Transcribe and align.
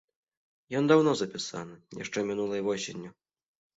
Ён 0.79 0.87
даўно 0.91 1.11
запісаны, 1.21 1.75
яшчэ 2.03 2.19
мінулай 2.31 2.61
восенню. 2.69 3.09